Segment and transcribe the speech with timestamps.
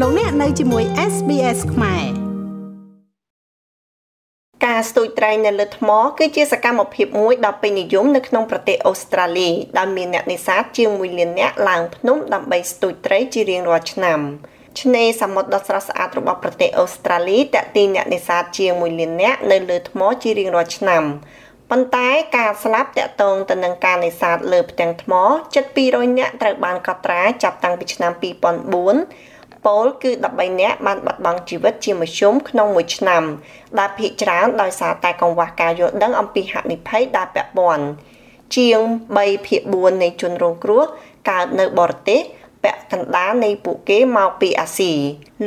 [0.00, 2.04] លោកអ្នកនៅជាមួយ SBS ខ្មែរ
[4.66, 14.20] ការស្ទូចត្រីនៅលើថ្មគឺជាសកម្មភាពមួយដ៏ពេញនិយមនៅក្នុងប្រទេសអូស្ត្រាលីដែលមានអ្នកនេសាទជាង1លាននាក់ឡើងភ្នំដើម្បីស្ទូចត្រីជារៀងរាល់ឆ្នាំ
[14.80, 21.02] ឆ្នេរសមុទ្រដ៏ស្រស់ស្អាតរបស់ប្រទេសអូស្ត្រាលីតាក់ទាញអ្នកនេសាទជាង1លាននាក់នៅលើថ្មជារៀងរាល់ឆ្នាំ
[21.70, 25.12] ប៉ុន្តែការស្លាប់តាក់ទងទៅនឹងការនេសាទលើផ្ទាំងថ្ម
[25.54, 29.33] ជិត200នាក់ត្រូវបានកត់ត្រាចាប់តាំងពីឆ្នាំ2004
[29.66, 33.22] ពលគឺ13នាក់បានបាត់បង់ជីវិតជាមធ្យមក្នុងមួយឆ្នាំ
[33.78, 37.86] ដែលភាគច្រើនដោយសារតែកង្វះការយល់ដឹងអំពីហានិភ័យដែលពាក់ព័ន្ធ
[38.56, 38.80] ជាង
[39.16, 40.84] 3ភាគ4នៃជនរងគ្រោះ
[41.30, 42.20] កើតនៅបរទេស
[42.64, 44.92] ពាក់កណ្ដាលនៃពួកគេមកពីអាស៊ី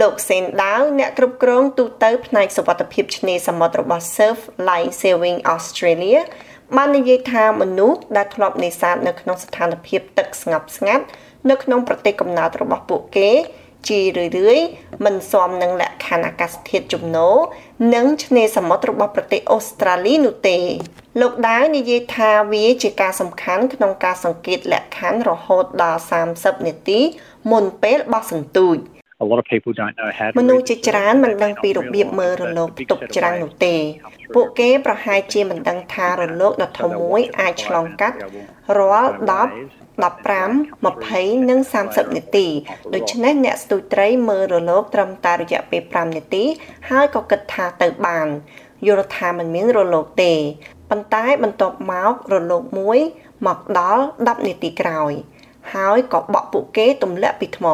[0.02, 6.22] លោកសេនដាវអ្នកគ្រប់គ្រងទូតផ្នែកសុវត្ថិភាពឆ្នេរសមុទ្ររបស់ Surf Line Saving Australia
[6.76, 11.06] បាននិយាយថាមនុស្សដែលធ្លាប់នេសាទនៅក្នុងស្ថានភាពទឹកស្ងប់ស្ងាត់
[11.50, 13.30] នៅក្នុងប្រទេសកំណើតរបស់ពួកគេ
[13.90, 14.26] ជារឿ
[14.58, 17.36] យៗមិនសមនឹងលក្ខខណ្ឌអាកាសធាតុជំនោរ
[17.96, 20.58] និងឆ្នេរសមុទ្ររបស់ប្រទេសអូស្ត្រាលីនោះទេ
[21.22, 26.02] លោកដាវនិយាយថាវាជាការសំខាន់ក្នុងការសង្កេតលក្ខខណ្ឌរហូតដល់
[26.34, 27.00] 30នាទី
[27.52, 28.78] មុនពេលបោះសន្ទូច
[29.20, 33.76] A lot of people don't know how to មនុស្សជាច្រើនមិនដឹងពីរបៀបមើលរលកផ្ទុកច្រាំងនោះទេ
[34.36, 38.18] ពួកគេប្រហែលជាមិនដឹងថារលកដ៏ធំមួយអាចឆ្លងកាត់
[38.78, 39.12] រាល់
[39.52, 40.06] 10 15
[40.94, 42.48] 20និង30នាទី
[42.94, 46.44] ដូច្នេះអ្នកស្ទូចត្រីមើលរលកត្រឹមតែរយៈពេល5នាទី
[46.90, 48.28] ហើយក៏គិតថាទៅបាន
[48.88, 50.34] យល់ថាมันមានរលកទេ
[50.90, 53.00] ប៉ុន្តែបន្ទាប់មករលកមួយ
[53.48, 55.12] មកដល់10នាទីក្រោយ
[55.74, 57.68] ហើយក៏បក់ពួកគេទម្លាក់ពីថ្ម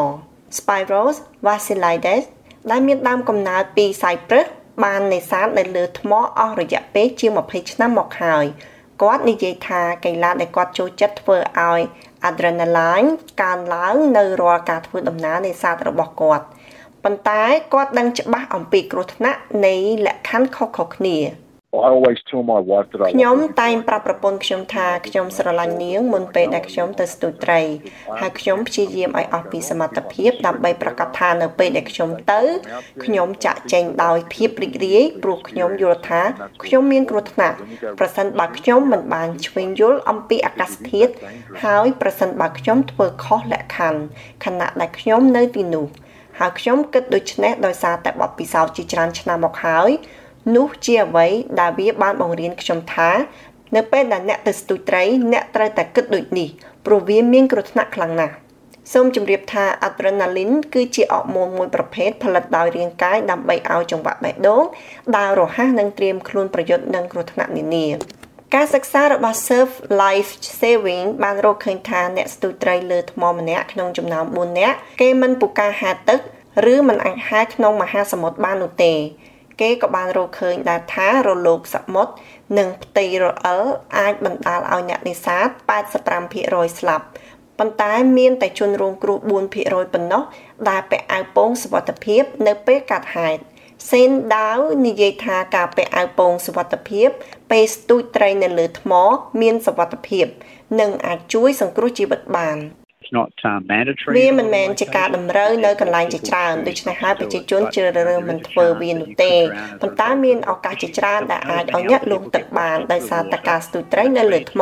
[0.58, 1.16] Spiros
[1.46, 2.26] vacillides
[2.72, 4.48] ដែលមានដើមកំណើតពី Cyprus
[4.84, 8.46] បាននេសាទនៅលើថ្មអស់រយៈពេលជាង20ឆ្នាំមកហើយ
[9.02, 11.82] គាត់និយាយថាកីឡាដែលគាត់ចូលចិត្តធ្វើឲ្យ
[12.30, 13.10] adrenaline
[13.42, 16.46] កើនឡើងនៅរាល់ការធ្វើដំណើរនេសាទរបស់គាត់
[17.04, 17.42] ប៉ុន្តែ
[17.74, 21.18] គាត់ដឹងច្បាស់អំពីគ្រោះថ្នាក់នៃលក្ខខណ្ឌខុសៗគ្នា
[21.74, 27.62] I always tell my wife that I ខ្ញុំតែងប្រាប់ប្រពន្ធខ្ញុំថាខ្ញុំស្រឡាញ់នាងមុនពេលដែលខ្ញុំទៅស្ទូចត្រី
[28.20, 32.42] ហើយខ្ញុំព្យាយាមឲ្យអស់ពីសមត្ថភាពដើម្បីប្រកាសថានៅពេលដែលខ្ញុំទៅ
[33.06, 36.22] ខ្ញុំចាក់ចែងដោយភាពរីករាយព្រោះខ្ញុំយល់ថា
[36.64, 37.58] ខ្ញុំមានគ្រោះថ្នាក់
[38.00, 41.12] ប្រសិនបើខ្ញុំមិនបានឆ្វេងយល់អំពីអាកាសធាតុ
[41.64, 44.02] ហើយប្រសិនបើខ្ញុំធ្វើខុសលក្ខខណ្ឌ
[44.46, 45.88] ខណៈដែលខ្ញុំនៅទីនោះ
[46.40, 49.92] ហើយខ្ញុំគិតដូច្នេះដោយសារតែបទពិសោធន៍ជាច្រើនឆ្នាំមកហើយ
[50.56, 51.28] នោះជាអ្វី
[51.60, 53.10] ដែលវាបានបង្រៀនខ្ញុំថា
[53.76, 56.50] នៅពេលដែលអ្នកទៅស្ទូចត្រី អ្នកត្រូវតែគិតដូចនេះ
[56.86, 58.34] ព្រោះវាមានគ្រោះថ្នាក់ខ្លាំងណាស់
[58.94, 64.64] សូមជម្រាបថា adrenaline គឺជាអរម៉ូនមួយប្រភេទផលិតដោយរាងកាយដើម្បីឲ្យចង្វាក់បេះដូង
[65.18, 67.88] ដើររហ័សនិងត្រៀមខ្លួនប្រយុទ្ធនឹងគ្រោះថ្នាក់នានា
[68.56, 69.72] ការសិក្សារបស់ Surf
[70.02, 76.20] Life Saving បានរកឃើញថាអ្នកស្ទូចត្រីលើថ្មម្នាក់ក្នុងចំណោម4នាក់គេមិនពូកែហែលទឹក
[76.74, 78.94] ឬមិនអាចហែលក្នុងមហាសមុទ្របាននោះទេ
[79.64, 82.14] គេក៏បានរកឃើញដែរថារលកសមុទ្រ
[82.58, 83.64] និងផ្ទៃរអិល
[83.98, 85.48] អាចបណ្ដាលឲ្យអ្នកនេសាទ
[86.14, 87.06] 85%ស្លាប់
[87.60, 89.18] ប៉ុន្តែមានតែជនរងគ្រោះ
[89.56, 90.24] 4%ប៉ុណ្ណោះ
[90.70, 93.42] ដែលពាក់អាវពោងសុវត្ថិភាព នៅពេលកាត់ហេតុ
[93.92, 97.10] សេនដាវនិយាយថាការពាក់អាវពោងសុវត្ថិភាព
[97.52, 98.92] ពេលស្ទូចត្រីនៅលើថ្ម
[99.42, 100.26] មានសុវត្ថិភាព
[100.80, 102.83] និងអាចជួយសង្គ្រោះជីវិតបាន។ It's
[103.18, 109.34] not uh, mandatory វាមិនមែនជាការតម្រូវនៅកន្លែងជាច្រើនដូច្នេះហើយប្រជាជនជ្រើសរើសមិនធ្វើវានោះទេ
[109.82, 114.62] ប៉ុន្តែមានឱកាសជាច្រើនដែលអាចឲ្យអ្នកលង់ទឹកបានដោយសារតែការស្ទូចត្រីនៅលើថ្ម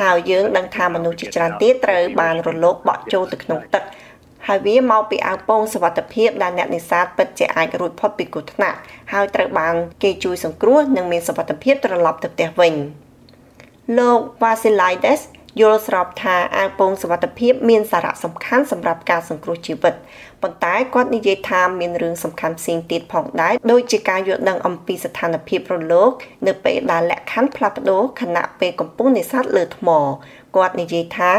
[0.00, 3.84] ហើយយើងដឹងថាមនុស្សជាច្រើនទៀតត្រូវបានរលកបក់ចូលទៅក្នុងទឹក
[4.48, 8.78] ហើយវាមកពីអាវពោងសវត្ថភាពដែលអ្នកនេសាទពិតជាអាចរួចផុតពីគ្រោះថ្នាក់
[9.12, 12.74] ហើយត្រូវបានគេជួយសង្គ្រោះនិងមានសវត្ថភាពត្រឡប់ទៅផ្ទះវិញ
[13.98, 15.22] លោក Vasilides
[15.60, 19.94] យល់ស្របថាអាវពោងសុវត្ថិភាពមានសារៈសំខាន់សម្រាប់ការសង្គ្រោះជីវិត
[20.42, 26.10] ប៉ុន្តែគាត់និយាយថាមានរឿងសំខាន់ផ្សេងទៀតផងដែរដូចជាការយល់ដឹងអំពីស្ថានភាពរលក
[26.46, 29.88] នៅពេលដែលលក្ខខណ្ឌផ្លាស់ប្ដូរខណៈពេលកំពុងនេសាទលើថ្ម
[30.56, 31.32] គាត់និយាយថា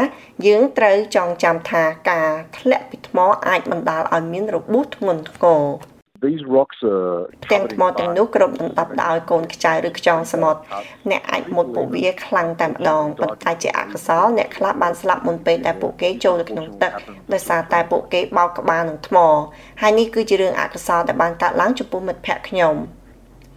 [0.46, 5.95] យើងត្រូវចងចាំថាការធ្លាក់ពីថ្មអាចបណ្ដាលឲ្យមានរបួសធ្ងន់ធ្ងរ
[6.26, 7.18] These rocks are
[7.52, 10.60] ទាំងថ្មទាំងនោះគ្របដណ្ដប់ដោយកូនខ្ចៅឬខ្យងសមុទ្រ
[11.10, 16.92] អ្នកអាចមុតពួកវាខ្លាំងតែម្ដងប៉ុន្តែជាអកុសលអ្នកខ្លះបានស្លាប់មុនពេលដែលពួកគេចូលទៅក្នុងទឹក
[17.32, 19.16] ដោយសារតែពួកគេបោកក្បាលនឹងថ្ម
[19.80, 22.76] ហើយនេះគឺជារឿងអកុសលដែលបានកើតឡើងចំពោះមិត្តភ័ក្តិខ្ញុំ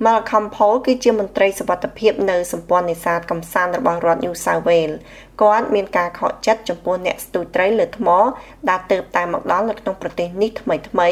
[0.05, 4.97] Malcolm Paul គឺជាមន្ត្រីសុវត្ថិភាពនៅសម្ព័ន្ធនេសាទកំសាន្តរបស់រដ្ឋ New South Wales
[5.41, 8.09] គាត់មានការខកចិត្តចំពោះអ្នកស្ទូចត្រីលើថ្ម
[8.69, 11.09] ដែលទើបតែមកដល់នៅក្នុងប្រទេសនេះថ្មីថ្មី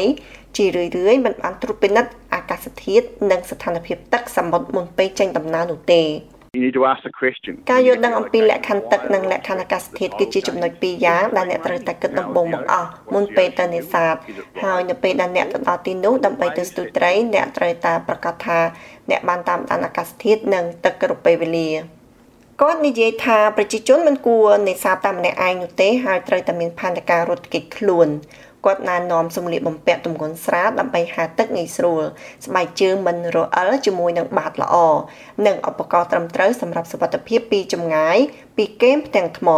[0.58, 6.02] ជារឿយៗមិនបានត្រួតពិនិត្យអាកាសធាតុនិងស្ថានភាពទឹកសមុទ្រមុនពេលចេញដំណើរនោះទេ
[6.56, 7.52] You need to ask the question.
[7.70, 14.14] ការយល់ដឹងអំពីលក្ខខណ្ឌទឹកនិងលក្ខខណ្ឌអាកាសធាតុគឺជាចំណុចពីរយ៉ាងដែលអ្នកត្រូវតែគិតដំបូងបង្អស់មុនពេលទៅនេសាទ
[14.62, 18.58] ហើយនៅពេលដែលអ្នកទៅដល់ទីនោះដើម្បីទៅស្ទូចត្រីអ្នកត្រូវតែប្រកាសថា
[19.10, 21.70] អ្នកបានតាមដានអាកាសធាតុនិងទឹកគ្រប់ពេលវេលា
[22.62, 28.08] គាត់និយាយថាប្រជាជនមិនគួរនេសាទតែម្នាក់ឯងនោះទេហើយត្រូវតែមានផែនការរត់គេចខ្លួន
[28.64, 32.02] គាត់ណែនាំសម្លៀកបំពាក់ទម្ងន់ស្រាលដើម្បីហាលទឹកងាយស្រួល
[32.46, 34.76] ស្បែកជើងមិនរអិលជាមួយនឹងបាតល្អ
[35.46, 38.18] និងឧបករណ៍ត្រឹមត្រូវសម្រាប់សុវត្ថិភាពពីចម្ងាយ
[38.56, 39.50] ពីគែមផ្ទាំងថ្ម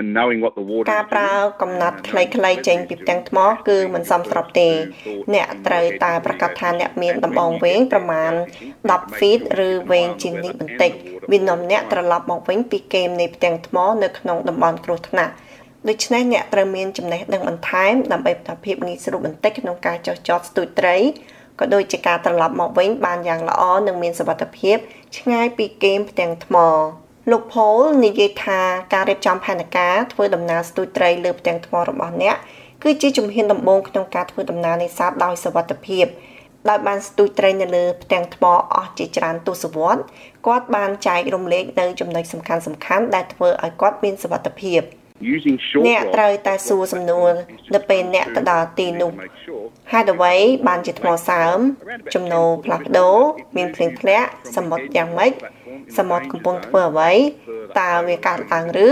[0.00, 3.38] And knowing what the water ការ is ប្រើ doing, កំណត់ខ្លីៗចេញពីផ្ទាំងថ្ម
[3.68, 4.68] គឺមិនសមស្របទេ
[5.34, 8.32] អ្នកត្រូវតែប្រកាសថាអ្នកមានដំបងវែងប្រមាណ
[8.76, 10.92] 10 feet ឬវែងជាងនេះបន្តិច
[11.30, 15.32] វានាំអ្នកត្រឡប់មកវិញពីគែមនៃផ្ទាំងថ្មនៅក្នុងតំបន់គ្រោះថ្នាក់
[15.88, 20.96] ដូច្នេះអ្នកត្រូវមានចំណេះដឹងបន្ថែមដើម្បីផ្ដល់ភាពងាយស្រួលបន្តិចក្នុងការចុះចតស្ទូចត្រី
[21.60, 24.76] ក៏ដូចជាការត្រឡប់មកវិញបានយ៉ាងល្អនិងមានសុវត្ថិភាព
[25.18, 26.56] ឆ្ងាយពីគែមផ្ទាំងថ្ម
[27.30, 28.60] លោកផូលនិយាយថា
[28.94, 32.36] ការរៀបចំផែនការធ្វើដំណើរស្ទូចត្រីលើផ្ទាំងថ្មរបស់អ្នក
[32.82, 36.06] គឺជាជំហានដំបូងក្នុងការធ្វើដំណើរនេសាទដោយសុវត្ថិភាព
[36.68, 38.44] ដោយបានស្ទូចត្រីនៅលើផ្ទាំងថ្ម
[38.74, 40.04] អស់ជាច្រើនទសវត្សរ៍
[40.46, 45.05] គាត់បានចែករំលែកនៅចំណុចសំខាន់សំខាន់ដែលធ្វើឲ្យគាត់មានសុវត្ថិភាព using short
[45.88, 47.32] អ្នក rods ត្រូវតែសួរសំណួរ
[47.74, 50.34] នៅពេលអ្នកទៅដល់ទីនោះ make sure ហេតុអ្វី
[50.68, 51.58] បានជាថ្មសើម
[52.14, 53.16] ចំណូលផ្លាស់ប្ដូរ
[53.56, 55.32] មានភ្លៀងធ្លាក់សមុទ្រយ៉ាងម៉េច
[55.98, 57.12] សមុទ្រកំពុងធ្វើអ្វី
[57.80, 58.88] តើវាកើតឡើងឬ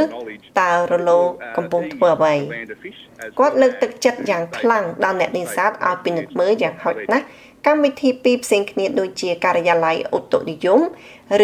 [0.60, 7.24] តើរលកកំពុងធ្វើអ្វី land of fish as គាត់លើកទឹកចិត្តយ៉ាងខ្លាំងដល់អ្នកនេសាទឲ្យពិនិត្យមើលយ៉ាងហោចណាស់
[7.66, 10.80] កម្មវិធីពីរផ្សេងគ្នាដូចជាការិយាល័យឧតុនិយម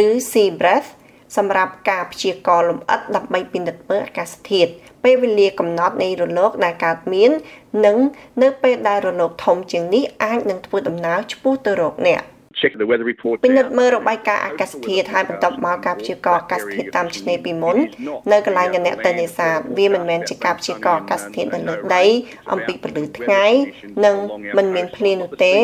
[0.05, 0.91] ឬ Sea Breath
[1.37, 4.71] សម្រាប់ការព្យាករណ៍លម្អិតដើម្បីពិនិត្យមើលអាកាសធាតុ
[5.05, 7.31] ពេលវេលាកំណត់នៃរលកដែលកើតមាន
[7.87, 7.97] និង
[8.43, 12.23] នៅពេលដែលរលកធំជាងនេះអាចនឹងធ្វើដំណើរឆ្ពោះទៅរកអ្នក
[12.61, 17.77] check the weather report ពិនិត្យមើលរបាយការណ៍អាកាសធាតុហើយបន្ទាប់មកការព្យាករណ៍អាកាសធាតុតាមឆ្នេរពីមុន
[18.33, 22.05] នៅកន្លែងដែលអ្នកទៅនេសាទវាមិនមែនជាការព្យាករណ៍អាកាសធាតុនៅលើដី
[22.53, 23.45] អំពីពន្លឺថ្ងៃ
[24.05, 24.17] និង
[24.57, 25.55] មិនមានភ្លៀងនោះទេ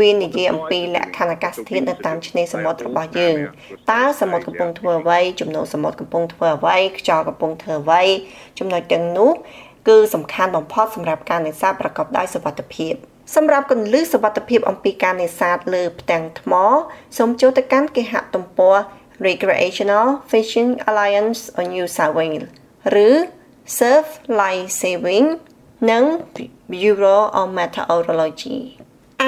[0.00, 3.36] វានិយាយអំពីលក្ខខណ្ឌអាកាសធាតុនៅតាមឆ្នេរសមុទ្ររបស់យើង
[3.92, 8.02] តើសមុទ្រកំពុងធ្វើអ្វីជំនោរសមុទ្រកំពុងធ្វើអ្វីខ្យល់កំពុងធ្វើអ្វី
[8.58, 9.32] ចំណុចទាំងនោះ
[9.88, 12.94] គឺសំខាន់បំផុតសម្រាប់ការនេសាទប្រកបដោយសុវត្ថិភាព
[13.34, 16.52] សម្រាប់កន្លឹះសុវត្ថិភាពអំពីការនេសាទលើផ្ទាំងថ្ម
[17.18, 18.76] សូមចូលទៅកាន់គេហទំព័រ
[19.26, 22.46] Recreational Fishing Alliance of New South Wales
[23.06, 23.08] ឬ
[23.78, 24.06] Surf
[24.40, 25.28] Life Saving
[25.90, 26.04] និង
[26.72, 28.58] Bureau of Meteorology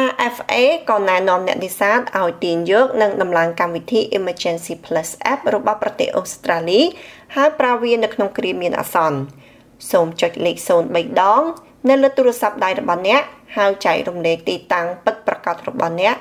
[0.07, 0.55] RFA
[0.91, 6.81] ក៏ណែនាំអ្នកនេសាទឲ្យទាញយកនិងដំឡើងកម្មវិធី Emergency Plus App របស់ប្រទេសអូស្ត្រាលី
[7.37, 9.19] ហើយប្រើវានៅក្នុងគ្រាមានអាសន្ន
[9.91, 10.57] សូមចុចលេខ
[10.91, 11.43] 03ដង
[11.89, 13.23] នៅលើទូរស័ព្ទដៃរបស់អ្នក
[13.57, 16.15] ហើយចែករំលែកទីតាំងពិតប្រាកដរបស់អ្នក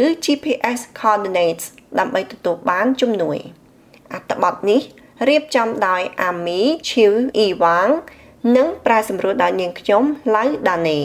[0.00, 1.66] ឬ GPS coordinates
[1.98, 3.38] ដើម្បីទទួលបានជំនួយ
[4.12, 4.80] អត្ថបទនេះ
[5.28, 7.12] រៀបចំដោយ Ami Chiu
[7.44, 7.92] Iwang
[8.56, 10.02] និងប្រែសម្រួលដោយនាងខ្ញុំ
[10.34, 10.98] Lau Dane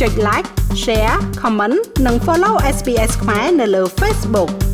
[0.00, 0.48] ចុច like
[0.82, 4.71] share comment និង follow SPS ខ្មែរនៅលើ Facebook